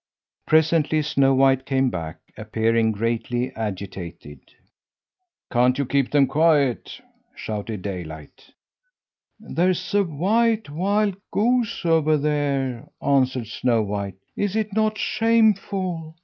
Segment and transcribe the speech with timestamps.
[0.47, 4.39] Presently Snow White came back, appearing greatly agitated.
[5.51, 6.99] "Can't you keep them quiet?"
[7.35, 8.49] shouted Daylight.
[9.39, 14.15] "There's a white wild goose over there," answered Snow White.
[14.35, 16.15] "Is it not shameful?